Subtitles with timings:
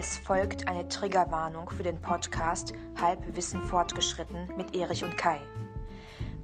[0.00, 5.40] Es folgt eine Triggerwarnung für den Podcast Halbwissen fortgeschritten mit Erich und Kai.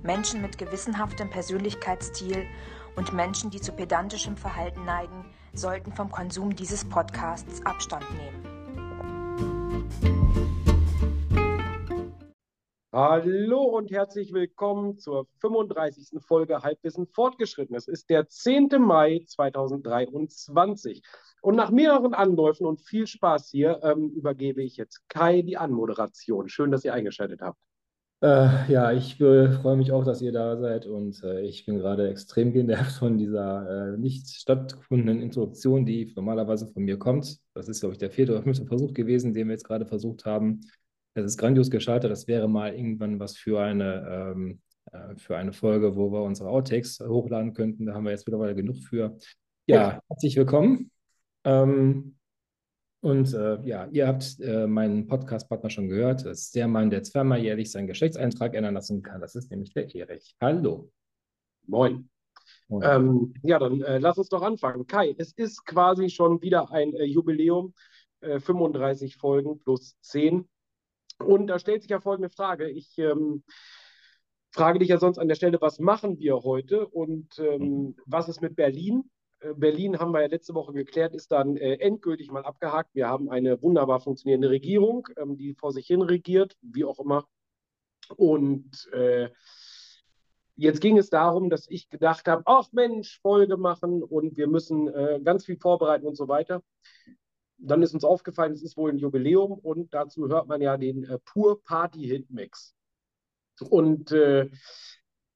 [0.02, 2.48] Menschen mit gewissenhaftem Persönlichkeitsstil
[2.96, 8.54] und Menschen, die zu pedantischem Verhalten neigen, sollten vom Konsum dieses Podcasts Abstand nehmen.
[12.96, 16.22] Hallo und herzlich willkommen zur 35.
[16.22, 17.74] Folge Halbwissen fortgeschritten.
[17.74, 18.68] Es ist der 10.
[18.78, 21.02] Mai 2023.
[21.42, 26.48] Und nach mehreren Anläufen und viel Spaß hier ähm, übergebe ich jetzt Kai die Anmoderation.
[26.48, 27.58] Schön, dass ihr eingeschaltet habt.
[28.22, 31.78] Äh, ja, ich äh, freue mich auch, dass ihr da seid und äh, ich bin
[31.78, 37.40] gerade extrem genervt von dieser äh, nicht stattgefundenen Introduktion, die normalerweise von mir kommt.
[37.54, 40.26] Das ist, glaube ich, der vierte oder fünfte Versuch gewesen, den wir jetzt gerade versucht
[40.26, 40.60] haben.
[41.14, 42.10] Das ist grandios gescheitert.
[42.10, 44.60] Das wäre mal irgendwann was für eine, ähm,
[44.90, 47.86] äh, für eine Folge, wo wir unsere Outtakes hochladen könnten.
[47.86, 49.16] Da haben wir jetzt mittlerweile genug für.
[49.66, 50.90] Ja, herzlich willkommen.
[51.44, 52.16] Ähm,
[53.00, 56.24] und äh, ja, ihr habt äh, meinen Podcast-Partner schon gehört.
[56.24, 59.20] Das ist der Mann, der zweimal jährlich seinen Geschlechtseintrag ändern lassen kann.
[59.20, 60.34] Das ist nämlich der Erich.
[60.40, 60.90] Hallo.
[61.66, 62.08] Moin.
[62.66, 62.82] Moin.
[62.82, 64.86] Ähm, ja, dann äh, lass uns doch anfangen.
[64.86, 67.72] Kai, es ist quasi schon wieder ein äh, Jubiläum.
[68.20, 70.48] 35 äh, Folgen plus 10.
[71.24, 72.68] Und da stellt sich ja folgende Frage.
[72.68, 73.42] Ich ähm,
[74.52, 78.40] frage dich ja sonst an der Stelle, was machen wir heute und ähm, was ist
[78.40, 79.10] mit Berlin?
[79.40, 82.94] Äh, Berlin haben wir ja letzte Woche geklärt, ist dann äh, endgültig mal abgehakt.
[82.94, 87.26] Wir haben eine wunderbar funktionierende Regierung, ähm, die vor sich hin regiert, wie auch immer.
[88.16, 89.30] Und äh,
[90.56, 94.88] jetzt ging es darum, dass ich gedacht habe, ach Mensch, Folge machen und wir müssen
[94.88, 96.62] äh, ganz viel vorbereiten und so weiter
[97.58, 101.04] dann ist uns aufgefallen, es ist wohl ein Jubiläum und dazu hört man ja den
[101.04, 102.74] äh, Pur Party Hit Mix.
[103.70, 104.50] Und äh,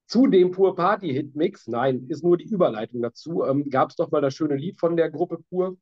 [0.07, 3.95] zu dem Pur Party Hit Mix, nein, ist nur die Überleitung dazu, ähm, gab es
[3.95, 5.77] doch mal das schöne Lied von der Gruppe Pur.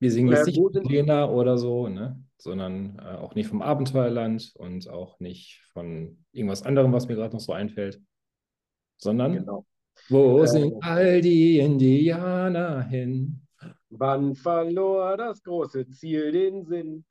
[0.00, 2.22] Wir singen jetzt äh, nicht von Lena oder so, ne?
[2.38, 7.34] sondern äh, auch nicht vom Abenteuerland und auch nicht von irgendwas anderem, was mir gerade
[7.34, 8.00] noch so einfällt,
[8.96, 9.66] sondern genau.
[10.08, 13.46] wo äh, sind all die Indianer hin?
[13.90, 17.04] Wann verlor das große Ziel den Sinn?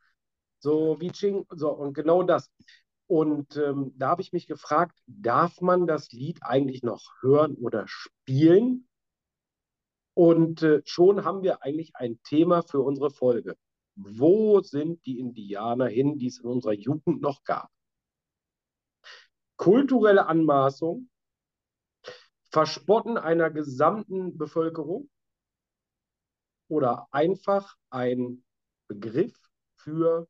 [0.59, 2.49] So wie Ching, so und genau das.
[3.07, 7.85] Und ähm, da habe ich mich gefragt, darf man das Lied eigentlich noch hören oder
[7.87, 8.87] spielen?
[10.13, 13.57] Und äh, schon haben wir eigentlich ein Thema für unsere Folge.
[13.95, 17.69] Wo sind die Indianer hin, die es in unserer Jugend noch gab?
[19.57, 21.09] Kulturelle Anmaßung,
[22.51, 25.09] Verspotten einer gesamten Bevölkerung,
[26.69, 28.43] oder einfach ein
[28.87, 29.33] Begriff
[29.75, 30.27] für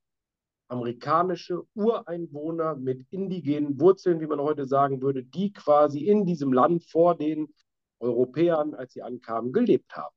[0.68, 6.84] amerikanische Ureinwohner mit indigenen Wurzeln, wie man heute sagen würde, die quasi in diesem Land
[6.84, 7.54] vor den
[8.00, 10.16] Europäern, als sie ankamen, gelebt haben.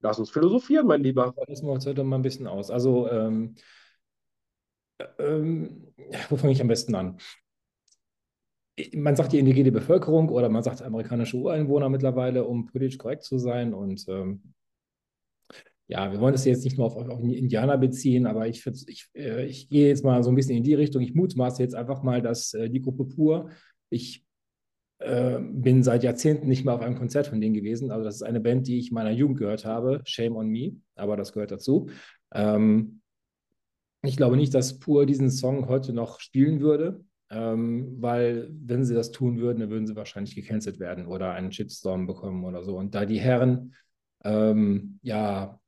[0.00, 1.34] Lass uns philosophieren, mein Lieber.
[1.46, 2.70] Das macht heute mal ein bisschen aus.
[2.70, 3.54] Also, ähm,
[5.18, 5.94] ähm,
[6.28, 7.18] wo fange ich am besten an?
[8.94, 13.38] Man sagt die indigene Bevölkerung oder man sagt amerikanische Ureinwohner mittlerweile, um politisch korrekt zu
[13.38, 13.74] sein.
[13.74, 14.54] Und ähm,
[15.88, 19.46] ja, wir wollen es jetzt nicht nur auf, auf Indianer beziehen, aber ich, ich, äh,
[19.46, 21.02] ich gehe jetzt mal so ein bisschen in die Richtung.
[21.02, 23.50] Ich mutmaße jetzt einfach mal, dass äh, die Gruppe Pur,
[23.90, 24.24] ich
[25.00, 27.90] äh, bin seit Jahrzehnten nicht mehr auf einem Konzert von denen gewesen.
[27.90, 30.00] Also das ist eine Band, die ich in meiner Jugend gehört habe.
[30.04, 31.90] Shame on me, aber das gehört dazu.
[32.32, 33.02] Ähm,
[34.02, 38.94] ich glaube nicht, dass Pur diesen Song heute noch spielen würde ähm, weil wenn sie
[38.94, 42.76] das tun würden, dann würden sie wahrscheinlich gecancelt werden oder einen Shitstorm bekommen oder so.
[42.76, 43.74] Und da die Herren,
[44.22, 45.58] ähm, ja,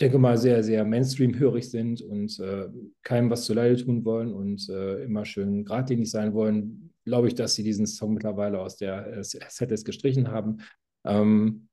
[0.00, 2.68] denke mal, sehr, sehr Mainstream-hörig sind und äh,
[3.02, 7.54] keinem was zuleide tun wollen und äh, immer schön geradlinig sein wollen, glaube ich, dass
[7.54, 10.62] sie diesen Song mittlerweile aus der äh, Setlist gestrichen haben.
[11.04, 11.68] Ähm,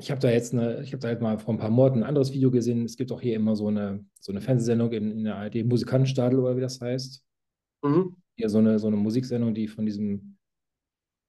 [0.00, 2.08] ich habe da jetzt eine, ich habe da halt mal vor ein paar Monaten ein
[2.08, 2.84] anderes Video gesehen.
[2.84, 6.38] Es gibt auch hier immer so eine, so eine Fernsehsendung in, in der ARD, Musikantenstadel
[6.38, 7.24] oder wie das heißt.
[7.82, 8.16] Mhm.
[8.36, 10.36] Hier so eine, so eine Musiksendung, die von diesem,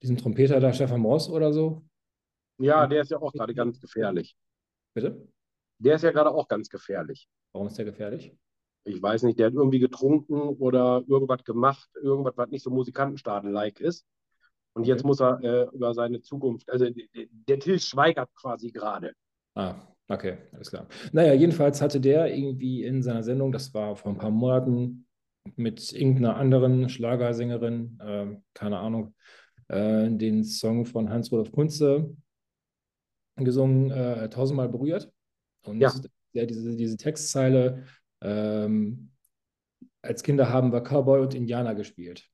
[0.02, 1.86] diesem Trompeter da, Stefan Moss oder so.
[2.60, 4.36] Ja, der ist ja auch gerade ganz gefährlich.
[4.94, 5.28] Bitte?
[5.80, 7.30] Der ist ja gerade auch ganz gefährlich.
[7.54, 8.36] Warum ist der gefährlich?
[8.84, 13.80] Ich weiß nicht, der hat irgendwie getrunken oder irgendwas gemacht, irgendwas, was nicht so Musikantenstadel-like
[13.80, 14.06] ist.
[14.80, 17.06] Und jetzt muss er äh, über seine Zukunft, also der,
[17.48, 19.12] der Till schweigert quasi gerade.
[19.54, 19.76] Ah,
[20.08, 20.88] okay, alles klar.
[21.12, 25.06] Naja, jedenfalls hatte der irgendwie in seiner Sendung, das war vor ein paar Monaten,
[25.58, 29.16] mit irgendeiner anderen Schlagersängerin, äh, keine Ahnung,
[29.68, 32.16] äh, den Song von Hans-Rudolf Kunze
[33.36, 35.12] gesungen, äh, tausendmal berührt.
[35.66, 35.92] Und ja.
[36.32, 37.84] ja diese, diese Textzeile,
[38.22, 39.12] ähm,
[40.02, 42.30] als Kinder haben wir Cowboy und Indianer gespielt.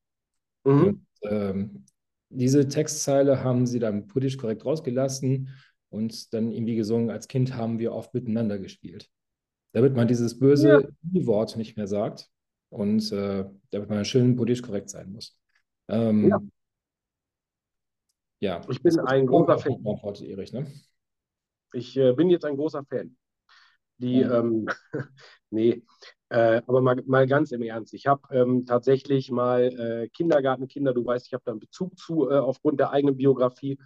[0.62, 0.84] Mhm.
[0.84, 1.86] Und, ähm,
[2.28, 5.48] diese Textzeile haben sie dann politisch korrekt rausgelassen
[5.90, 9.08] und dann irgendwie gesungen, als Kind haben wir oft miteinander gespielt.
[9.72, 11.26] Damit man dieses böse ja.
[11.26, 12.28] Wort nicht mehr sagt
[12.70, 15.38] und äh, damit man schön politisch korrekt sein muss.
[15.88, 16.40] Ähm, ja.
[18.40, 18.60] ja.
[18.68, 19.84] Ich bin ein großer Fan.
[20.22, 20.66] Erich, ne?
[21.72, 23.16] Ich äh, bin jetzt ein großer Fan.
[23.98, 24.40] Die, ja.
[24.40, 24.66] ähm,
[25.50, 25.82] nee,
[26.28, 27.94] äh, aber mal, mal ganz im Ernst.
[27.94, 32.28] Ich habe ähm, tatsächlich mal äh, Kindergartenkinder, du weißt, ich habe da einen Bezug zu,
[32.28, 33.78] äh, aufgrund der eigenen Biografie,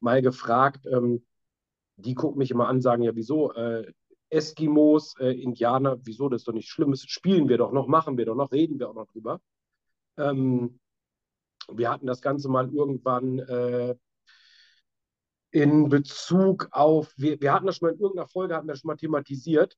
[0.00, 0.86] mal gefragt.
[0.86, 1.24] Ähm,
[1.96, 3.52] die gucken mich immer an, sagen ja, wieso?
[3.52, 3.92] Äh,
[4.30, 6.28] Eskimos, äh, Indianer, wieso?
[6.28, 7.02] Das ist doch nichts Schlimmes.
[7.02, 9.40] Spielen wir doch noch, machen wir doch noch, reden wir auch noch drüber.
[10.16, 10.78] Ähm,
[11.70, 13.96] wir hatten das Ganze mal irgendwann äh,
[15.50, 18.88] in Bezug auf, wir, wir hatten das schon mal in irgendeiner Folge, hatten das schon
[18.88, 19.76] mal thematisiert,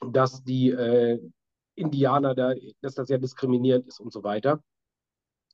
[0.00, 1.20] dass die äh,
[1.74, 4.62] Indianer, da, dass das ja diskriminierend ist und so weiter.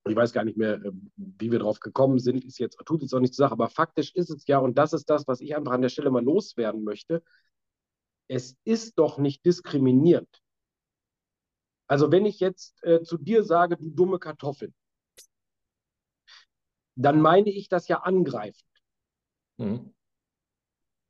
[0.08, 3.14] Ich weiß gar nicht mehr, äh, wie wir drauf gekommen sind, ist jetzt, tut jetzt
[3.14, 5.56] auch nicht zur Sache, aber faktisch ist es ja, und das ist das, was ich
[5.56, 7.22] einfach an der Stelle mal loswerden möchte.
[8.28, 10.40] Es ist doch nicht diskriminierend.
[11.88, 14.72] Also, wenn ich jetzt äh, zu dir sage, du dumme Kartoffel,
[16.94, 18.69] dann meine ich das ja angreifend.
[19.60, 19.92] Mhm.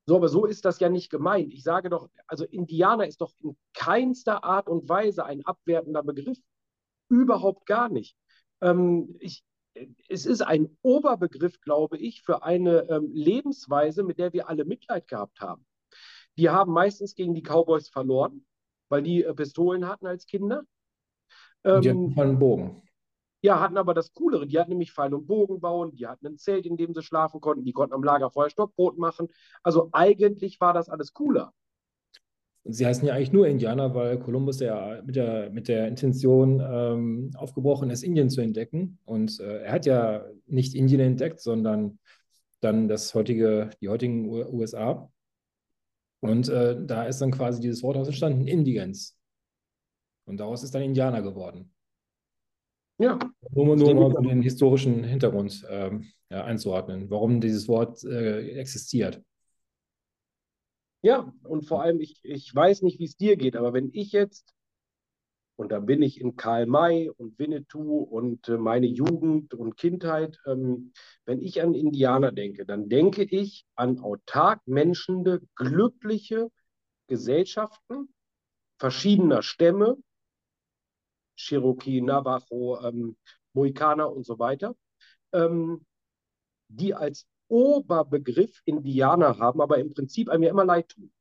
[0.06, 1.52] So, aber so ist das ja nicht gemeint.
[1.52, 6.38] Ich sage doch, also Indianer ist doch in keinster Art und Weise ein abwertender Begriff.
[7.08, 8.16] Überhaupt gar nicht.
[8.60, 9.44] Ähm, ich,
[10.08, 15.06] es ist ein Oberbegriff, glaube ich, für eine ähm, Lebensweise, mit der wir alle Mitleid
[15.06, 15.64] gehabt haben.
[16.36, 18.44] Die haben meistens gegen die Cowboys verloren,
[18.88, 20.62] weil die äh, Pistolen hatten als Kinder.
[21.62, 22.82] Ähm, die hatten einen Bogen.
[23.42, 24.46] Ja, hatten aber das Coolere.
[24.46, 27.40] Die hatten nämlich Pfeil und Bogen bauen, die hatten ein Zelt, in dem sie schlafen
[27.40, 29.28] konnten, die konnten am Lagerfeuer Stockbrot machen.
[29.62, 31.54] Also eigentlich war das alles cooler.
[32.62, 36.60] Und sie heißen ja eigentlich nur Indianer, weil Kolumbus ja mit der, mit der Intention
[36.60, 38.98] ähm, aufgebrochen ist, Indien zu entdecken.
[39.06, 41.98] Und äh, er hat ja nicht Indien entdeckt, sondern
[42.60, 45.10] dann das heutige, die heutigen USA.
[46.20, 49.16] Und äh, da ist dann quasi dieses Wort aus entstanden, Indigens.
[50.26, 51.72] Und daraus ist dann Indianer geworden.
[53.00, 53.18] Ja.
[53.52, 59.22] Nur, nur um den historischen Hintergrund ähm, ja, einzuordnen, warum dieses Wort äh, existiert.
[61.00, 64.12] Ja, und vor allem, ich, ich weiß nicht, wie es dir geht, aber wenn ich
[64.12, 64.52] jetzt,
[65.56, 70.38] und da bin ich in Karl May und Winnetou und äh, meine Jugend und Kindheit,
[70.46, 70.92] ähm,
[71.24, 76.50] wenn ich an Indianer denke, dann denke ich an autark menschende, glückliche
[77.06, 78.12] Gesellschaften
[78.78, 79.96] verschiedener Stämme,
[81.40, 83.16] Cherokee, Navajo, ähm,
[83.52, 84.74] Mohikaner und so weiter,
[85.32, 85.84] ähm,
[86.68, 91.12] die als Oberbegriff Indianer haben, aber im Prinzip einem ja immer leid tun.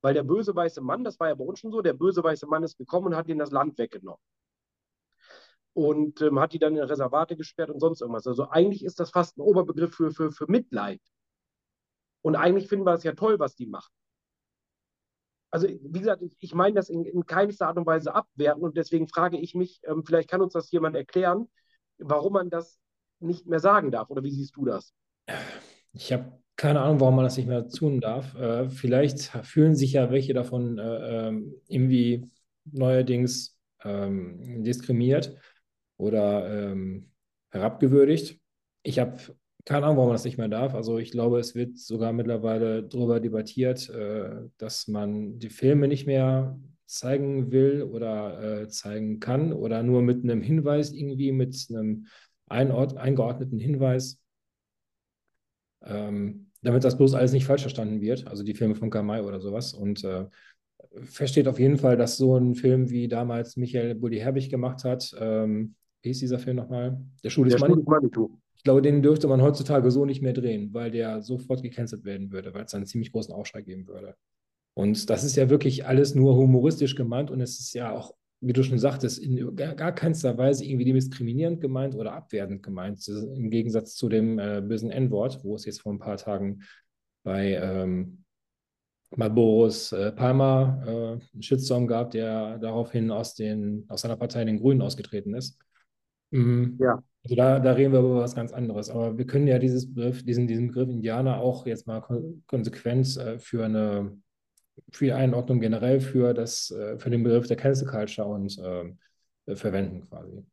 [0.00, 2.46] Weil der böse weiße Mann, das war ja bei uns schon so, der böse weiße
[2.46, 4.20] Mann ist gekommen und hat ihnen das Land weggenommen.
[5.72, 8.26] Und ähm, hat die dann in Reservate gesperrt und sonst irgendwas.
[8.26, 11.00] Also eigentlich ist das fast ein Oberbegriff für, für, für Mitleid.
[12.22, 13.92] Und eigentlich finden wir es ja toll, was die machen
[15.50, 19.08] also wie gesagt, ich meine das in, in keinster Art und Weise abwerten und deswegen
[19.08, 21.48] frage ich mich, ähm, vielleicht kann uns das jemand erklären,
[21.98, 22.78] warum man das
[23.20, 24.92] nicht mehr sagen darf oder wie siehst du das?
[25.92, 28.34] Ich habe keine Ahnung, warum man das nicht mehr tun darf.
[28.34, 32.28] Äh, vielleicht fühlen sich ja welche davon äh, ähm, irgendwie
[32.64, 35.36] neuerdings ähm, diskriminiert
[35.96, 37.12] oder ähm,
[37.50, 38.40] herabgewürdigt.
[38.82, 39.18] Ich habe
[39.68, 40.74] keine Ahnung, warum man das nicht mehr darf.
[40.74, 46.06] Also ich glaube, es wird sogar mittlerweile darüber debattiert, äh, dass man die Filme nicht
[46.06, 52.06] mehr zeigen will oder äh, zeigen kann oder nur mit einem Hinweis irgendwie, mit einem
[52.46, 54.18] eingeordneten Hinweis,
[55.84, 58.26] ähm, damit das bloß alles nicht falsch verstanden wird.
[58.26, 59.74] Also die Filme von Kamai oder sowas.
[59.74, 60.28] Und äh,
[61.02, 65.14] versteht auf jeden Fall, dass so ein Film wie damals Michael Bulli Herbig gemacht hat,
[65.20, 66.98] ähm, wie hieß dieser Film nochmal?
[67.22, 68.30] Der Schuh des Manitou.
[68.58, 72.32] Ich glaube, den dürfte man heutzutage so nicht mehr drehen, weil der sofort gecancelt werden
[72.32, 74.14] würde, weil es einen ziemlich großen Aufschrei geben würde.
[74.74, 78.52] Und das ist ja wirklich alles nur humoristisch gemeint und es ist ja auch, wie
[78.52, 83.94] du schon sagtest, in gar, keinster Weise irgendwie diskriminierend gemeint oder abwertend gemeint, im Gegensatz
[83.94, 86.62] zu dem äh, bösen N-Wort, wo es jetzt vor ein paar Tagen
[87.24, 88.24] bei ähm,
[89.10, 94.60] Boris äh, Palmer äh, einen Shitstorm gab, der daraufhin aus, den, aus seiner Partei den
[94.60, 95.58] Grünen ausgetreten ist.
[96.30, 96.78] Mhm.
[96.80, 97.02] Ja.
[97.24, 98.90] Also da, da reden wir über was ganz anderes.
[98.90, 102.00] Aber wir können ja dieses Begriff, diesen, diesen Begriff Indianer auch jetzt mal
[102.46, 104.18] konsequent äh, für eine
[104.92, 109.56] für die Einordnung generell für das, äh, für den Begriff der Cancel Culture und äh,
[109.56, 110.44] verwenden quasi.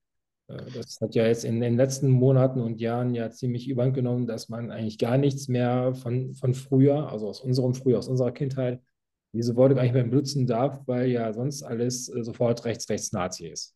[0.47, 4.27] Äh, das hat ja jetzt in den letzten Monaten und Jahren ja ziemlich überhand genommen,
[4.27, 8.31] dass man eigentlich gar nichts mehr von, von früher, also aus unserem Frühjahr, aus unserer
[8.31, 8.81] Kindheit,
[9.33, 13.47] diese Worte gar nicht mehr benutzen darf, weil ja sonst alles sofort rechts, rechts Nazi
[13.47, 13.75] ist.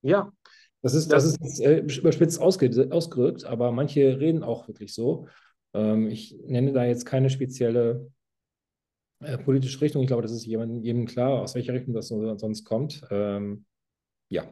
[0.00, 0.32] Ja,
[0.86, 5.26] das ist, das ist äh, überspitzt ausge, ausgerückt, aber manche reden auch wirklich so.
[5.74, 8.12] Ähm, ich nenne da jetzt keine spezielle
[9.18, 10.02] äh, politische Richtung.
[10.02, 13.02] Ich glaube, das ist jedem, jedem klar, aus welcher Richtung das sonst kommt.
[13.10, 13.66] Ähm,
[14.28, 14.48] ja.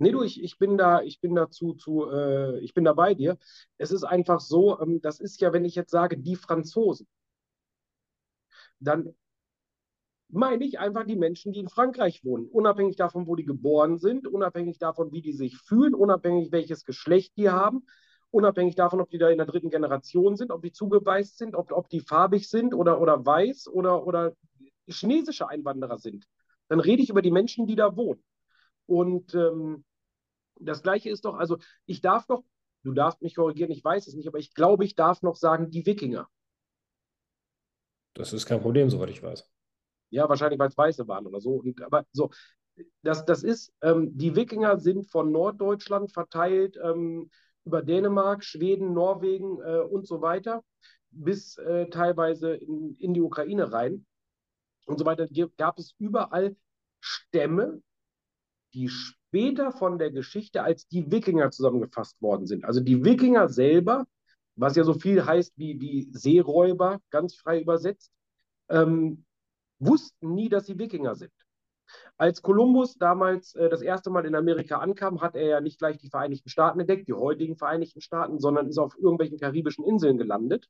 [0.00, 3.14] Nee, du, ich, ich bin da, ich bin dazu zu, äh, ich bin da bei
[3.14, 3.38] dir.
[3.78, 7.06] Es ist einfach so, ähm, das ist ja, wenn ich jetzt sage, die Franzosen,
[8.80, 9.14] dann
[10.28, 14.26] meine ich einfach die Menschen, die in Frankreich wohnen, unabhängig davon, wo die geboren sind,
[14.26, 17.86] unabhängig davon, wie die sich fühlen, unabhängig welches Geschlecht die haben,
[18.30, 21.70] unabhängig davon, ob die da in der dritten Generation sind, ob die zugeweist sind, ob,
[21.72, 24.34] ob die farbig sind oder, oder weiß oder, oder
[24.86, 26.26] chinesische Einwanderer sind.
[26.68, 28.22] Dann rede ich über die Menschen, die da wohnen.
[28.86, 29.84] Und ähm,
[30.60, 32.42] das Gleiche ist doch, also ich darf noch,
[32.82, 35.70] du darfst mich korrigieren, ich weiß es nicht, aber ich glaube, ich darf noch sagen,
[35.70, 36.28] die Wikinger.
[38.14, 39.48] Das ist kein Problem, soweit ich weiß.
[40.14, 41.54] Ja, wahrscheinlich, weil es Weiße waren oder so.
[41.54, 42.30] Und, aber so,
[43.02, 47.30] das, das ist, ähm, die Wikinger sind von Norddeutschland verteilt ähm,
[47.64, 50.62] über Dänemark, Schweden, Norwegen äh, und so weiter,
[51.10, 54.06] bis äh, teilweise in, in die Ukraine rein
[54.86, 55.26] und so weiter.
[55.56, 56.56] Gab es überall
[57.00, 57.82] Stämme,
[58.74, 62.64] die später von der Geschichte als die Wikinger zusammengefasst worden sind.
[62.64, 64.06] Also die Wikinger selber,
[64.56, 68.12] was ja so viel heißt wie, wie Seeräuber, ganz frei übersetzt,
[68.68, 69.23] ähm,
[69.78, 71.32] wussten nie, dass sie Wikinger sind.
[72.16, 75.98] Als Kolumbus damals äh, das erste Mal in Amerika ankam, hat er ja nicht gleich
[75.98, 80.68] die Vereinigten Staaten entdeckt, die heutigen Vereinigten Staaten, sondern ist auf irgendwelchen karibischen Inseln gelandet.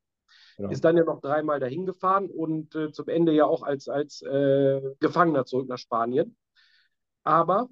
[0.58, 0.70] Ja.
[0.70, 4.23] Ist dann ja noch dreimal dahin gefahren und äh, zum Ende ja auch als, als
[4.23, 6.37] äh, Gefangener zurück nach Spanien.
[7.23, 7.68] Aber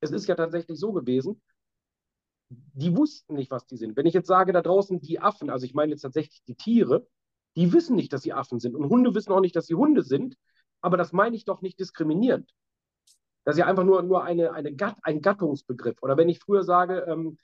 [0.00, 1.40] es ist ja tatsächlich so gewesen,
[2.48, 3.96] die wussten nicht, was die sind.
[3.96, 7.06] Wenn ich jetzt sage, da draußen die Affen, also ich meine jetzt tatsächlich die Tiere,
[7.56, 8.74] die wissen nicht, dass sie Affen sind.
[8.74, 10.36] Und Hunde wissen auch nicht, dass sie Hunde sind.
[10.80, 12.50] Aber das meine ich doch nicht diskriminierend.
[13.44, 15.96] Das ist ja einfach nur, nur eine, eine Gatt, ein Gattungsbegriff.
[16.02, 17.38] Oder wenn ich früher sage, ähm,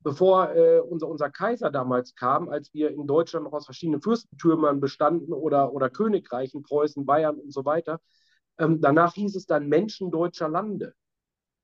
[0.00, 4.80] bevor äh, unser, unser Kaiser damals kam, als wir in Deutschland noch aus verschiedenen Fürstentürmern
[4.80, 8.00] bestanden oder, oder Königreichen, Preußen, Bayern und so weiter,
[8.58, 10.94] ähm, danach hieß es dann Menschen deutscher Lande.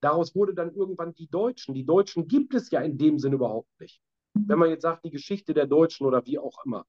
[0.00, 1.74] Daraus wurde dann irgendwann die Deutschen.
[1.74, 4.00] Die Deutschen gibt es ja in dem Sinne überhaupt nicht.
[4.46, 6.84] Wenn man jetzt sagt, die Geschichte der Deutschen oder wie auch immer.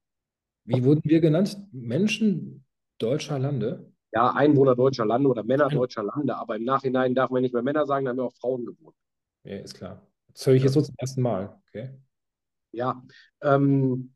[0.64, 1.58] Wie wurden wir genannt?
[1.72, 2.64] Menschen
[2.98, 3.92] deutscher Lande?
[4.12, 6.36] Ja, Einwohner deutscher Lande oder Männer deutscher Lande.
[6.36, 8.96] Aber im Nachhinein darf man nicht mehr Männer sagen, da haben wir auch Frauen gewohnt.
[9.44, 10.06] Ja, ist klar.
[10.32, 11.60] Das höre ich jetzt so zum ersten Mal.
[11.68, 11.90] Okay.
[12.72, 13.02] Ja,
[13.42, 14.14] ähm,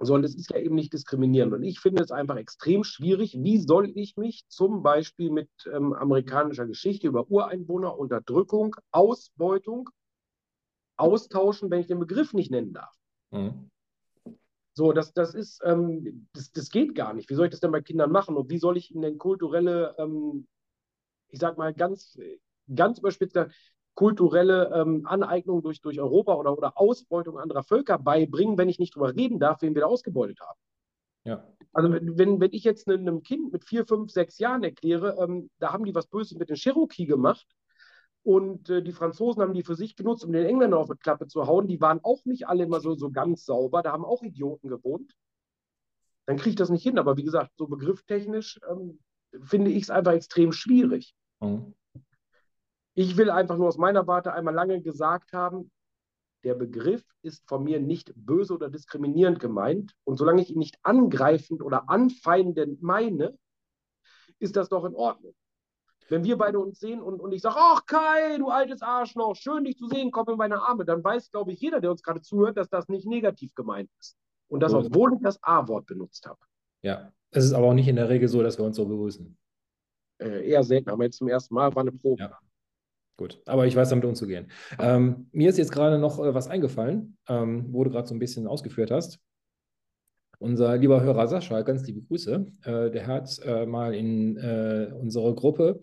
[0.00, 1.52] so, und es ist ja eben nicht diskriminierend.
[1.52, 3.36] Und ich finde es einfach extrem schwierig.
[3.38, 9.90] Wie soll ich mich zum Beispiel mit ähm, amerikanischer Geschichte über Ureinwohner, Unterdrückung, Ausbeutung
[10.96, 12.94] austauschen, wenn ich den Begriff nicht nennen darf?
[13.30, 13.70] Mhm.
[14.74, 17.30] So, das, das ist, ähm, das, das geht gar nicht.
[17.30, 18.36] Wie soll ich das denn bei Kindern machen?
[18.36, 20.48] Und wie soll ich ihnen denn kulturelle, ähm,
[21.28, 22.18] ich sag mal ganz,
[22.74, 23.38] ganz überspitzt,
[23.94, 28.96] kulturelle ähm, Aneignung durch, durch Europa oder, oder Ausbeutung anderer Völker beibringen, wenn ich nicht
[28.96, 30.58] drüber reden darf, wen wir da ausgebeutet haben.
[31.24, 31.48] Ja.
[31.72, 35.72] Also wenn, wenn ich jetzt einem Kind mit vier, fünf, sechs Jahren erkläre, ähm, da
[35.72, 37.46] haben die was Böses mit den Cherokee gemacht
[38.24, 41.26] und äh, die Franzosen haben die für sich genutzt, um den Engländern auf die Klappe
[41.26, 44.22] zu hauen, die waren auch nicht alle immer so, so ganz sauber, da haben auch
[44.22, 45.14] Idioten gewohnt,
[46.26, 46.98] dann kriege ich das nicht hin.
[46.98, 48.98] Aber wie gesagt, so begrifftechnisch ähm,
[49.42, 51.14] finde ich es einfach extrem schwierig.
[51.40, 51.74] Mhm.
[52.94, 55.70] Ich will einfach nur aus meiner Warte einmal lange gesagt haben,
[56.44, 59.94] der Begriff ist von mir nicht böse oder diskriminierend gemeint.
[60.04, 63.36] Und solange ich ihn nicht angreifend oder anfeindend meine,
[64.38, 65.34] ist das doch in Ordnung.
[66.08, 69.64] Wenn wir beide uns sehen und, und ich sage, ach Kai, du altes Arschloch, schön
[69.64, 72.20] dich zu sehen, komm in meine Arme, dann weiß, glaube ich, jeder, der uns gerade
[72.20, 74.16] zuhört, dass das nicht negativ gemeint ist.
[74.48, 76.38] Und das, obwohl ich das A-Wort benutzt habe.
[76.82, 79.36] Ja, es ist aber auch nicht in der Regel so, dass wir uns so begrüßen.
[80.18, 82.22] Äh, eher selten, aber jetzt zum ersten Mal war eine Probe.
[82.22, 82.38] Ja.
[83.16, 84.50] Gut, aber ich weiß damit umzugehen.
[84.78, 88.18] Ähm, mir ist jetzt gerade noch äh, was eingefallen, ähm, wo du gerade so ein
[88.18, 89.20] bisschen ausgeführt hast.
[90.38, 95.34] Unser lieber Hörer Sascha, ganz liebe Grüße, äh, der hat äh, mal in äh, unsere
[95.34, 95.80] Gruppe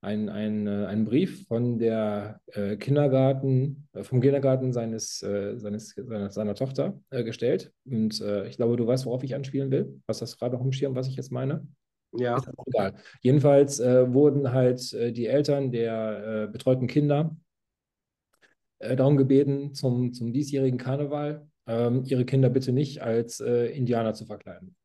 [0.00, 6.54] einen, einen, äh, einen Brief von der äh, Kindergarten, vom Kindergarten seines, seines, seiner, seiner
[6.54, 7.72] Tochter gestellt.
[7.84, 10.00] Und ich glaube, du weißt, worauf ich anspielen will.
[10.06, 11.66] Was das gerade noch im Schirm, was ich jetzt meine?
[12.12, 12.36] Ja.
[12.36, 12.94] Ist auch egal.
[13.20, 17.36] Jedenfalls äh, wurden halt äh, die Eltern der äh, betreuten Kinder
[18.78, 24.14] äh, darum gebeten, zum, zum diesjährigen Karneval ähm, ihre Kinder bitte nicht als äh, Indianer
[24.14, 24.76] zu verkleiden.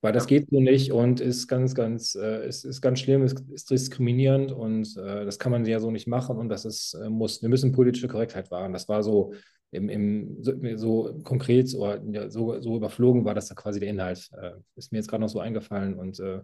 [0.00, 3.38] Weil das geht so nicht und ist ganz, ganz, äh, ist, ist ganz schlimm, ist,
[3.50, 7.48] ist diskriminierend und das kann man ja so nicht machen und das ist, muss, wir
[7.48, 8.72] müssen politische Korrektheit wahren.
[8.72, 9.32] Das war so
[9.72, 14.30] im, im, so, so, konkret oder so, so überflogen war das da quasi der Inhalt.
[14.40, 16.42] Äh, ist mir jetzt gerade noch so eingefallen und äh,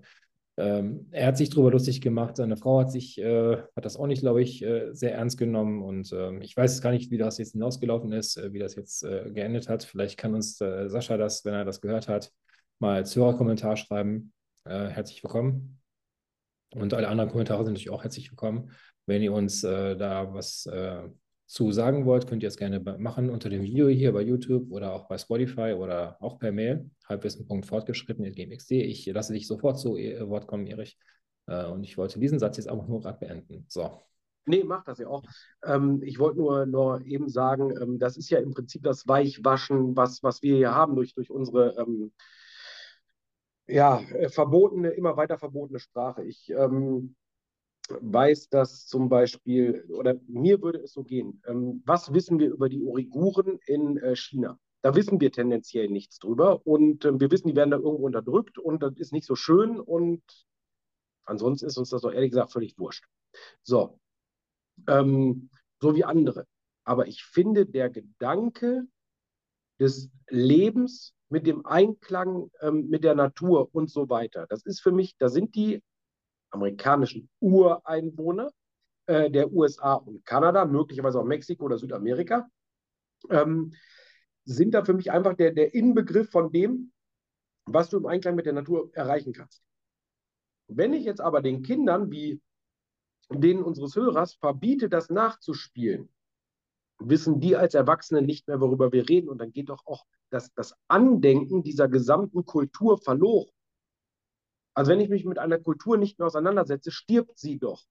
[0.59, 4.09] Ähm, er hat sich darüber lustig gemacht, seine Frau hat sich, äh, hat das auch
[4.09, 7.38] nicht, glaube ich, äh, sehr ernst genommen und ähm, ich weiß gar nicht, wie das
[7.38, 9.85] jetzt hinausgelaufen ist, äh, wie das jetzt äh, geendet hat.
[9.85, 12.33] Vielleicht kann uns äh, Sascha das, wenn er das gehört hat,
[12.81, 14.33] mal als Hörerkommentar schreiben.
[14.65, 15.81] Äh, herzlich willkommen.
[16.75, 18.73] Und alle anderen Kommentare sind natürlich auch herzlich willkommen.
[19.07, 20.69] Wenn ihr uns da was
[21.49, 24.93] zu sagen wollt, könnt ihr es gerne machen unter dem Video hier bei YouTube oder
[24.93, 26.90] auch bei Spotify oder auch per Mail.
[27.09, 28.83] Halbwissen.fortgeschritten.gmx.de.
[28.83, 30.99] Ich lasse dich sofort zu Wort kommen, Erich.
[31.47, 33.64] Äh, und ich wollte diesen Satz jetzt einfach nur gerade beenden.
[33.67, 34.02] So.
[34.45, 35.23] Nee, mach das ja auch.
[35.64, 39.97] Ähm, ich wollte nur, nur eben sagen, ähm, das ist ja im Prinzip das Weichwaschen,
[39.97, 42.12] was, was wir hier haben durch, durch unsere ähm,
[43.67, 46.25] ja, äh, verbotene, immer weiter verbotene Sprache.
[46.25, 47.17] Ich ähm,
[47.88, 52.68] weiß, dass zum Beispiel, oder mir würde es so gehen, ähm, was wissen wir über
[52.68, 54.59] die Uiguren in äh, China?
[54.83, 58.59] Da wissen wir tendenziell nichts drüber und äh, wir wissen, die werden da irgendwo unterdrückt
[58.59, 60.23] und das ist nicht so schön und
[61.25, 63.04] ansonsten ist uns das doch ehrlich gesagt völlig wurscht.
[63.62, 63.99] So,
[64.87, 66.47] ähm, so wie andere.
[66.85, 68.85] Aber ich finde, der Gedanke
[69.78, 74.92] des Lebens mit dem Einklang ähm, mit der Natur und so weiter, das ist für
[74.92, 75.83] mich, da sind die
[76.50, 78.50] amerikanischen Ureinwohner
[79.07, 82.49] äh, der USA und Kanada, möglicherweise auch Mexiko oder Südamerika,
[83.31, 83.73] ähm,
[84.45, 86.93] sind da für mich einfach der, der Inbegriff von dem,
[87.67, 89.62] was du im Einklang mit der Natur erreichen kannst.
[90.69, 92.40] Wenn ich jetzt aber den Kindern, wie
[93.31, 96.09] denen unseres Hörers, verbiete, das nachzuspielen,
[96.99, 99.28] wissen die als Erwachsene nicht mehr, worüber wir reden.
[99.28, 103.50] Und dann geht doch auch das, das Andenken dieser gesamten Kultur verloren.
[104.78, 107.82] Also wenn ich mich mit einer Kultur nicht mehr auseinandersetze, stirbt sie doch.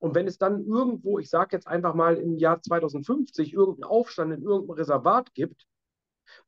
[0.00, 4.32] Und wenn es dann irgendwo, ich sage jetzt einfach mal im Jahr 2050, irgendeinen Aufstand
[4.32, 5.68] in irgendeinem Reservat gibt,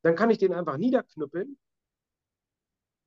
[0.02, 1.56] dann kann ich den einfach niederknüppeln,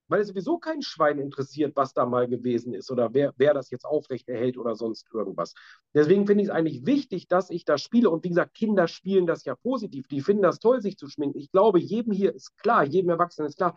[0.07, 3.71] weil es sowieso kein Schwein interessiert, was da mal gewesen ist oder wer, wer das
[3.71, 5.55] jetzt aufrechterhält oder sonst irgendwas.
[5.93, 8.09] Deswegen finde ich es eigentlich wichtig, dass ich das spiele.
[8.09, 10.07] Und wie gesagt, Kinder spielen das ja positiv.
[10.07, 11.39] Die finden das toll, sich zu schminken.
[11.39, 13.75] Ich glaube, jedem hier ist klar, jedem Erwachsenen ist klar,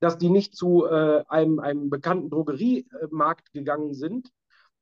[0.00, 4.30] dass die nicht zu äh, einem, einem bekannten Drogeriemarkt gegangen sind,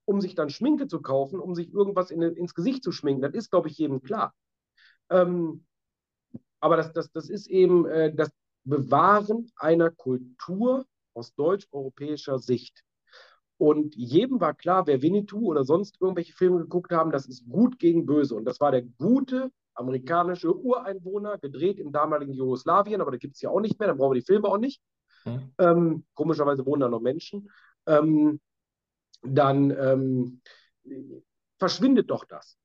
[0.04, 3.22] um sich dann Schminke zu kaufen, um sich irgendwas in, ins Gesicht zu schminken.
[3.22, 4.34] Das ist, glaube ich, jedem klar.
[5.10, 5.64] Ähm,
[6.60, 8.30] aber das, das, das ist eben äh, das
[8.64, 12.82] Bewahren einer Kultur aus deutsch-europäischer Sicht.
[13.58, 17.78] Und jedem war klar, wer Winnetou oder sonst irgendwelche Filme geguckt haben, das ist gut
[17.78, 18.34] gegen böse.
[18.36, 23.40] Und das war der gute amerikanische Ureinwohner, gedreht im damaligen Jugoslawien, aber da gibt es
[23.40, 24.80] ja auch nicht mehr, dann brauchen wir die Filme auch nicht.
[25.24, 25.52] Mhm.
[25.58, 27.50] Ähm, komischerweise wohnen da noch Menschen.
[27.86, 28.40] Ähm,
[29.22, 30.40] dann ähm,
[31.58, 32.56] verschwindet doch das.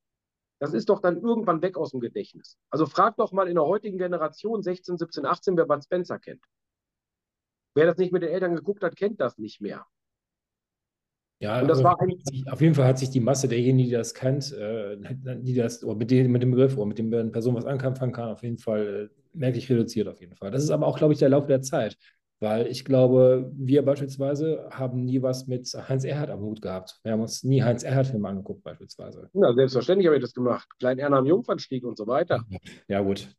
[0.59, 2.57] Das ist doch dann irgendwann weg aus dem Gedächtnis.
[2.69, 6.43] Also frag doch mal in der heutigen Generation 16, 17, 18, wer Bud Spencer kennt.
[7.75, 9.85] Wer das nicht mit den Eltern geguckt hat, kennt das nicht mehr.
[11.39, 14.53] Ja, und das war auf jeden Fall hat sich die Masse derjenigen, die das kennt,
[14.53, 14.95] äh,
[15.41, 18.29] die das oder mit dem, mit dem Begriff oder mit dem Person was anfangen kann,
[18.29, 20.51] auf jeden Fall äh, merklich reduziert auf jeden Fall.
[20.51, 21.97] Das ist aber auch, glaube ich, der Laufe der Zeit.
[22.43, 26.99] Weil ich glaube, wir beispielsweise haben nie was mit Heinz Erhardt am Hut gehabt.
[27.01, 29.29] Wir haben uns nie Heinz Erhardt-Filme angeguckt, beispielsweise.
[29.31, 30.67] Ja, selbstverständlich habe ich das gemacht.
[30.77, 32.43] Klein Erna am Jungfernstieg und so weiter.
[32.89, 33.33] Ja, gut.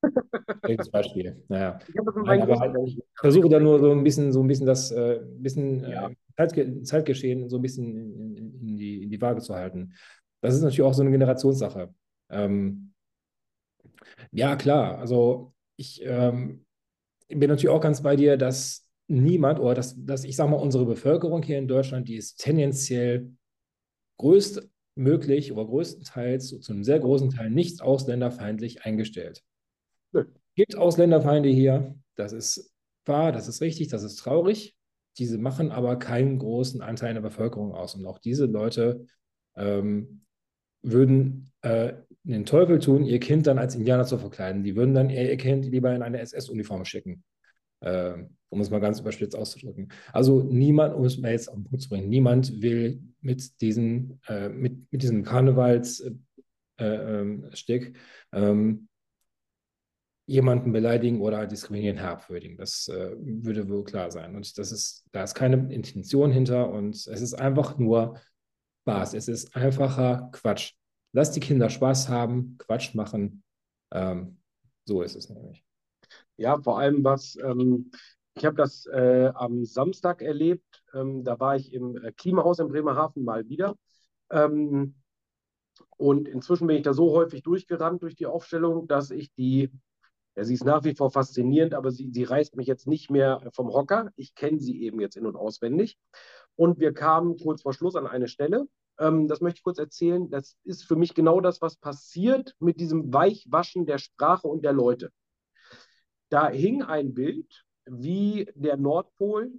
[0.64, 1.44] Schlechtes Beispiel.
[1.48, 1.78] Naja.
[1.86, 5.92] Ich, ich versuche da nur so ein bisschen, so ein bisschen das äh, bisschen, äh,
[5.92, 6.08] ja.
[6.08, 9.92] äh, Zeitge Zeitgeschehen so ein bisschen in, in, in, die, in die Waage zu halten.
[10.40, 11.92] Das ist natürlich auch so eine Generationssache.
[12.30, 12.94] Ähm,
[14.32, 14.96] ja, klar.
[14.96, 16.64] Also ich ähm,
[17.28, 20.86] bin natürlich auch ganz bei dir, dass niemand, oder dass, dass ich sage mal, unsere
[20.86, 23.32] Bevölkerung hier in Deutschland, die ist tendenziell
[24.18, 29.42] größtmöglich oder größtenteils zu einem sehr großen Teil nicht ausländerfeindlich eingestellt.
[30.12, 32.72] Es gibt Ausländerfeinde hier, das ist
[33.04, 34.76] wahr, das ist richtig, das ist traurig.
[35.18, 37.94] Diese machen aber keinen großen Anteil in der Bevölkerung aus.
[37.94, 39.06] Und auch diese Leute
[39.56, 40.22] ähm,
[40.82, 44.64] würden äh, den Teufel tun, ihr Kind dann als Indianer zu verkleiden.
[44.64, 47.22] Die würden dann ihr Kind lieber in eine SS-Uniform schicken.
[47.80, 49.88] Äh, um es mal ganz überspitzt auszudrücken.
[50.12, 54.20] Also niemand, um es mal jetzt auf den Punkt zu bringen, niemand will mit, diesen,
[54.28, 56.16] äh, mit, mit diesem Karnevalsstück
[56.78, 56.84] äh,
[57.20, 57.50] ähm,
[58.32, 58.88] ähm,
[60.26, 62.56] jemanden beleidigen oder diskriminieren, herabwürdigen.
[62.56, 64.36] Das äh, würde wohl klar sein.
[64.36, 68.20] Und das ist, da ist keine Intention hinter und es ist einfach nur
[68.82, 69.14] Spaß.
[69.14, 70.74] Es ist einfacher Quatsch.
[71.12, 73.42] Lass die Kinder Spaß haben, Quatsch machen.
[73.92, 74.38] Ähm,
[74.86, 75.64] so ist es nämlich.
[76.36, 77.90] Ja, vor allem was, ähm,
[78.34, 80.82] ich habe das äh, am Samstag erlebt.
[80.92, 83.76] Ähm, da war ich im äh, Klimahaus in Bremerhaven mal wieder.
[84.30, 84.96] Ähm,
[85.96, 89.70] und inzwischen bin ich da so häufig durchgerannt durch die Aufstellung, dass ich die,
[90.36, 93.40] ja, sie ist nach wie vor faszinierend, aber sie, sie reißt mich jetzt nicht mehr
[93.54, 94.10] vom Hocker.
[94.16, 95.98] Ich kenne sie eben jetzt in- und auswendig.
[96.56, 98.66] Und wir kamen kurz vor Schluss an eine Stelle.
[98.98, 100.30] Ähm, das möchte ich kurz erzählen.
[100.30, 104.72] Das ist für mich genau das, was passiert mit diesem Weichwaschen der Sprache und der
[104.72, 105.10] Leute.
[106.30, 109.52] Da hing ein Bild, wie der Nordpol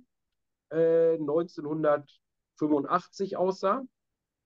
[0.71, 3.83] äh, 1985 aussah,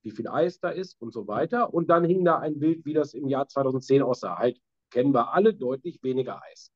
[0.04, 1.74] wie viel Eis da ist und so weiter.
[1.74, 4.38] Und dann hing da ein Bild, wie das im Jahr 2010 aussah.
[4.38, 4.60] Halt
[4.92, 6.72] kennen wir alle deutlich weniger Eis.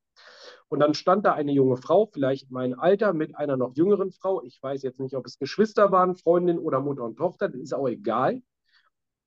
[0.69, 4.43] Und dann stand da eine junge Frau, vielleicht mein Alter, mit einer noch jüngeren Frau.
[4.43, 7.73] Ich weiß jetzt nicht, ob es Geschwister waren, Freundin oder Mutter und Tochter, das ist
[7.73, 8.41] auch egal.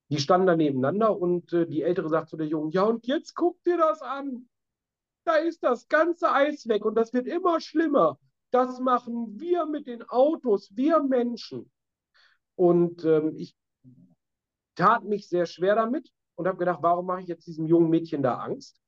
[0.09, 3.35] Die standen da nebeneinander und äh, die Ältere sagt zu der Jungen, ja, und jetzt
[3.35, 4.49] guck dir das an.
[5.27, 8.17] Da ist das ganze Eis weg und das wird immer schlimmer.
[8.53, 11.69] Das machen wir mit den Autos, wir Menschen.
[12.55, 13.57] Und ähm, ich
[14.77, 18.23] tat mich sehr schwer damit und habe gedacht, warum mache ich jetzt diesem jungen Mädchen
[18.23, 18.81] da Angst?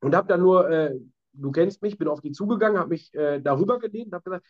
[0.00, 0.98] Und habe dann nur, äh,
[1.32, 4.46] du kennst mich, bin auf die zugegangen, habe mich äh, darüber gelehnt und habe gesagt,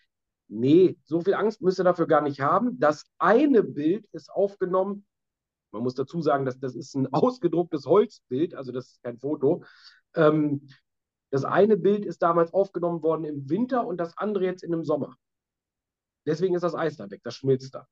[0.49, 2.81] nee, so viel Angst müsst ihr dafür gar nicht haben.
[2.81, 5.05] Das eine Bild ist aufgenommen,
[5.73, 9.63] man muss dazu sagen, dass das ist ein ausgedrucktes Holzbild, also das ist kein Foto.
[10.15, 10.69] Ähm,
[11.33, 14.85] das eine Bild ist damals aufgenommen worden im Winter und das andere jetzt in dem
[14.85, 15.17] Sommer.
[16.27, 17.89] Deswegen ist das Eis da weg, das schmilzt da.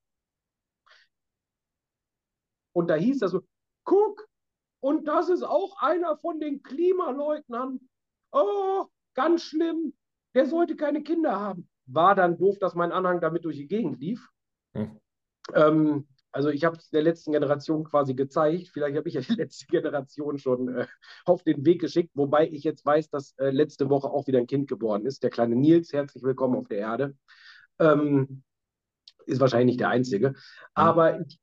[2.72, 3.40] Und da hieß das so,
[3.84, 4.28] guck,
[4.80, 7.80] und das ist auch einer von den Klimaleugnern.
[8.30, 9.94] Oh, ganz schlimm,
[10.34, 11.68] der sollte keine Kinder haben.
[11.86, 14.28] War dann doof, dass mein Anhang damit durch die Gegend lief.
[14.74, 15.00] Hm.
[15.54, 18.68] Ähm, also ich habe es der letzten Generation quasi gezeigt.
[18.68, 20.86] Vielleicht habe ich ja die letzte Generation schon äh,
[21.24, 24.46] auf den Weg geschickt, wobei ich jetzt weiß, dass äh, letzte Woche auch wieder ein
[24.46, 25.22] Kind geboren ist.
[25.22, 27.16] Der kleine Nils, herzlich willkommen auf der Erde.
[27.78, 28.42] Ähm,
[29.26, 30.30] ist wahrscheinlich nicht der Einzige.
[30.30, 30.36] Mhm.
[30.74, 31.40] Aber ich,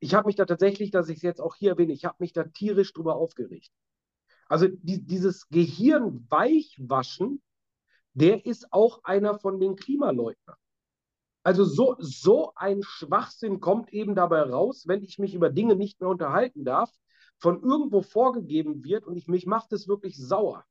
[0.00, 2.32] ich habe mich da tatsächlich, dass ich es jetzt auch hier erwähne, ich habe mich
[2.32, 3.70] da tierisch drüber aufgeregt.
[4.48, 7.42] Also die, dieses Gehirn weichwaschen,
[8.14, 10.56] der ist auch einer von den Klimaleugnern.
[11.42, 16.00] Also so, so ein Schwachsinn kommt eben dabei raus, wenn ich mich über Dinge nicht
[16.00, 16.90] mehr unterhalten darf,
[17.38, 20.64] von irgendwo vorgegeben wird und ich, mich macht es wirklich sauer.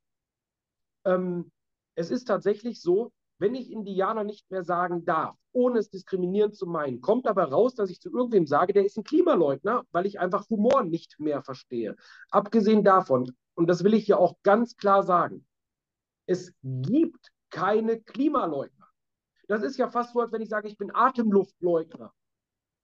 [1.05, 1.51] Ähm,
[1.95, 6.67] es ist tatsächlich so, wenn ich Indianer nicht mehr sagen darf, ohne es diskriminierend zu
[6.67, 10.19] meinen, kommt dabei raus, dass ich zu irgendwem sage, der ist ein Klimaleugner, weil ich
[10.19, 11.95] einfach Humor nicht mehr verstehe.
[12.29, 15.45] Abgesehen davon, und das will ich hier auch ganz klar sagen,
[16.27, 18.78] es gibt keine Klimaleugner.
[19.49, 22.13] Das ist ja fast so, als wenn ich sage, ich bin Atemluftleugner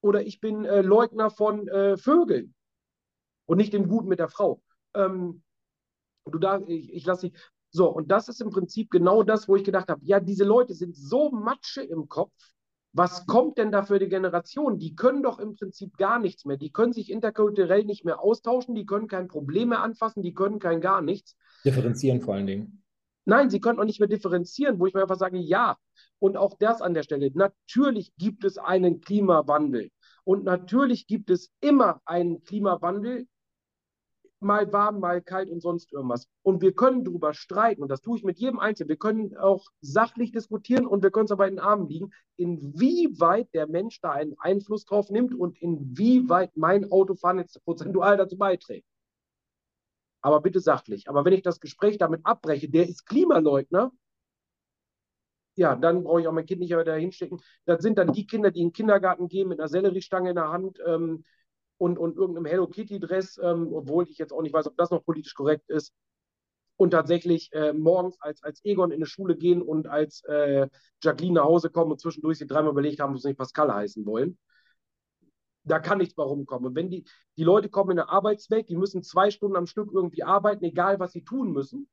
[0.01, 2.55] oder ich bin äh, Leugner von äh, Vögeln
[3.45, 4.63] und nicht dem Guten mit der Frau.
[4.95, 5.43] Ähm,
[6.25, 7.39] du da, ich, ich lasse dich.
[7.69, 10.73] So, und das ist im Prinzip genau das, wo ich gedacht habe, ja, diese Leute
[10.73, 12.33] sind so Matsche im Kopf.
[12.93, 14.79] Was kommt denn da für die Generation?
[14.79, 16.57] Die können doch im Prinzip gar nichts mehr.
[16.57, 20.57] Die können sich interkulturell nicht mehr austauschen, die können kein Problem mehr anfassen, die können
[20.57, 21.35] kein gar nichts.
[21.63, 22.84] Differenzieren vor allen Dingen.
[23.25, 25.77] Nein, sie können auch nicht mehr differenzieren, wo ich mir einfach sage, ja,
[26.19, 27.31] und auch das an der Stelle.
[27.33, 29.89] Natürlich gibt es einen Klimawandel.
[30.23, 33.27] Und natürlich gibt es immer einen Klimawandel,
[34.39, 36.27] mal warm, mal kalt und sonst irgendwas.
[36.43, 38.89] Und wir können darüber streiten, und das tue ich mit jedem Einzelnen.
[38.89, 43.53] Wir können auch sachlich diskutieren und wir können es aber in den Armen liegen, inwieweit
[43.53, 48.85] der Mensch da einen Einfluss drauf nimmt und inwieweit mein Autofahren jetzt prozentual dazu beiträgt.
[50.25, 51.07] Aber bitte sachlich.
[51.07, 53.91] Aber wenn ich das Gespräch damit abbreche, der ist Klimaleugner,
[55.53, 57.39] ja, dann brauche ich auch mein Kind nicht mehr da hinstecken.
[57.65, 60.49] Das sind dann die Kinder, die in den Kindergarten gehen mit einer Selleriestange in der
[60.49, 61.25] Hand ähm,
[61.77, 65.05] und, und irgendeinem Hello Kitty-Dress, ähm, obwohl ich jetzt auch nicht weiß, ob das noch
[65.05, 65.93] politisch korrekt ist.
[66.75, 70.67] Und tatsächlich äh, morgens als, als Egon in die Schule gehen und als äh,
[71.03, 74.07] Jacqueline nach Hause kommen und zwischendurch sie dreimal überlegt haben, ob sie nicht Pascal heißen
[74.07, 74.39] wollen.
[75.65, 76.67] Da kann nichts mehr rumkommen.
[76.67, 77.05] Und wenn die,
[77.37, 80.99] die Leute kommen in eine Arbeitswelt, die müssen zwei Stunden am Stück irgendwie arbeiten, egal
[80.99, 81.89] was sie tun müssen.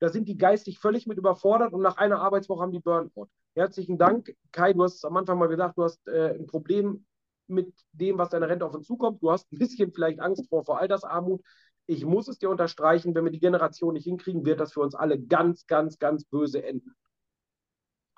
[0.00, 3.28] Da sind die geistig völlig mit überfordert und nach einer Arbeitswoche haben die Burnout.
[3.54, 4.72] Herzlichen Dank, Kai.
[4.72, 7.04] Du hast am Anfang mal gesagt, du hast äh, ein Problem
[7.48, 9.22] mit dem, was deine Rente auf uns zukommt.
[9.22, 11.42] Du hast ein bisschen vielleicht Angst vor, vor Altersarmut.
[11.86, 14.94] Ich muss es dir unterstreichen, wenn wir die Generation nicht hinkriegen, wird das für uns
[14.94, 16.94] alle ganz, ganz, ganz böse enden.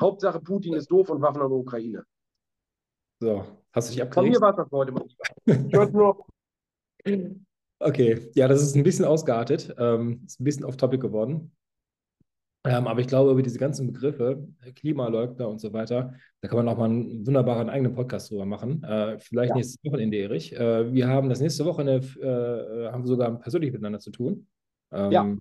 [0.01, 2.05] Hauptsache, Putin ist doof und Waffen an der Ukraine.
[3.21, 4.15] So, hast du dich abgeregt?
[4.15, 5.05] Von mir war das heute mal.
[5.47, 6.27] Ich wollte nur.
[7.83, 11.51] Okay, ja, das ist ein bisschen ausgeartet, ähm, ist ein bisschen off-topic geworden.
[12.67, 16.69] Ähm, aber ich glaube, über diese ganzen Begriffe, Klimaleugner und so weiter, da kann man
[16.69, 18.83] auch mal einen wunderbaren eigenen Podcast drüber machen.
[18.85, 19.57] Äh, vielleicht ja.
[19.57, 20.55] nächstes Wochenende, Erich.
[20.55, 24.47] Äh, wir haben das nächste Wochenende, äh, haben wir sogar persönlich miteinander zu tun.
[24.93, 25.37] Ähm, ja.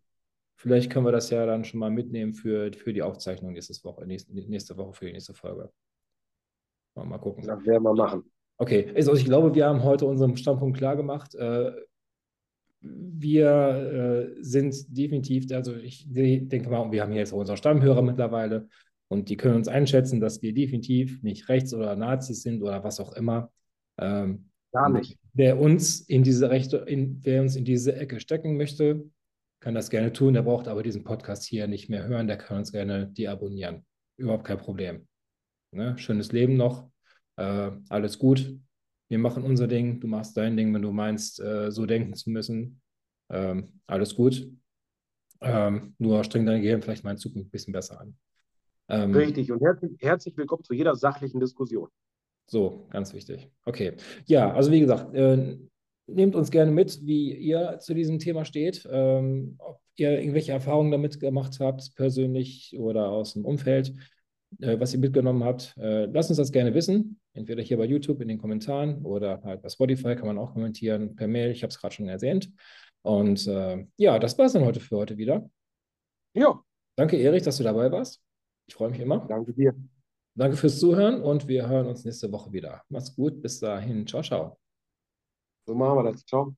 [0.55, 4.05] Vielleicht können wir das ja dann schon mal mitnehmen für, für die Aufzeichnung nächstes Woche,
[4.07, 5.69] nächste, nächste Woche für die nächste Folge.
[6.99, 7.45] Mal, mal gucken.
[7.45, 8.23] Das werden wir machen.
[8.57, 11.33] Okay, also ich glaube, wir haben heute unseren Standpunkt klar gemacht.
[11.35, 11.71] Äh,
[12.81, 18.01] wir äh, sind definitiv, also ich denke mal, wir haben hier jetzt auch unsere Stammhörer
[18.01, 18.67] mittlerweile.
[19.07, 22.99] Und die können uns einschätzen, dass wir definitiv nicht rechts oder Nazis sind oder was
[22.99, 23.51] auch immer.
[23.97, 25.17] Ähm, Gar nicht.
[25.33, 29.09] Wer uns in diese Rechte, in, wer uns in diese Ecke stecken möchte,
[29.61, 30.33] kann das gerne tun.
[30.33, 32.27] Der braucht aber diesen Podcast hier nicht mehr hören.
[32.27, 33.85] Der kann uns gerne deabonnieren.
[34.17, 35.08] Überhaupt kein Problem.
[35.71, 35.97] Ne?
[35.97, 36.89] Schönes Leben noch.
[37.35, 38.55] Äh, alles gut.
[39.07, 39.99] Wir machen unser Ding.
[39.99, 42.81] Du machst dein Ding, wenn du meinst, äh, so denken zu müssen.
[43.29, 44.47] Ähm, alles gut.
[45.41, 48.15] Ähm, nur streng dein Gehirn vielleicht mal in Zukunft ein bisschen besser an.
[48.89, 49.51] Ähm, Richtig.
[49.51, 51.89] Und herzlich, herzlich willkommen zu jeder sachlichen Diskussion.
[52.47, 53.49] So, ganz wichtig.
[53.65, 53.93] Okay.
[54.25, 55.57] Ja, also wie gesagt, äh,
[56.07, 60.91] nehmt uns gerne mit, wie ihr zu diesem Thema steht, ähm, ob ihr irgendwelche Erfahrungen
[60.91, 63.93] damit gemacht habt, persönlich oder aus dem Umfeld,
[64.59, 65.75] äh, was ihr mitgenommen habt.
[65.77, 69.61] Äh, lasst uns das gerne wissen, entweder hier bei YouTube in den Kommentaren oder halt
[69.61, 72.51] bei Spotify kann man auch kommentieren, per Mail, ich habe es gerade schon erwähnt.
[73.01, 75.49] Und äh, ja, das war es dann heute für heute wieder.
[76.33, 76.61] Ja.
[76.97, 78.21] Danke, Erich, dass du dabei warst.
[78.67, 79.25] Ich freue mich immer.
[79.27, 79.73] Danke dir.
[80.35, 82.83] Danke fürs Zuhören und wir hören uns nächste Woche wieder.
[82.89, 84.05] Mach's gut, bis dahin.
[84.05, 84.57] Ciao, ciao.
[85.65, 86.25] So machen wir das.
[86.25, 86.55] Ciao.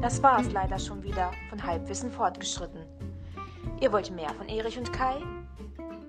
[0.00, 2.84] Das war es leider schon wieder von Halbwissen fortgeschritten.
[3.80, 5.16] Ihr wollt mehr von Erich und Kai?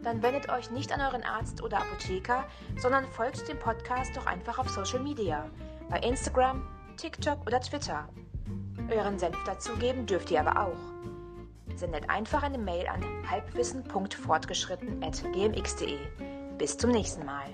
[0.08, 2.46] Dann wendet euch nicht an euren Arzt oder Apotheker,
[2.78, 5.50] sondern folgt dem Podcast doch einfach auf Social Media,
[5.90, 6.66] bei Instagram,
[6.96, 8.08] TikTok oder Twitter.
[8.90, 10.78] Euren Senf dazugeben dürft ihr aber auch
[11.76, 15.98] sendet einfach eine Mail an halbwissen.fortgeschritten.gmx.de.
[16.58, 17.48] Bis zum nächsten Mal.